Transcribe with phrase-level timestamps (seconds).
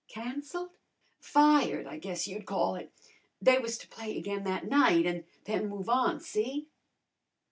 [0.07, 0.71] "Cancelled?"
[1.19, 2.91] "Fired, I guess you'd call it.
[3.39, 6.69] They was to play again that night an' then move on, see?"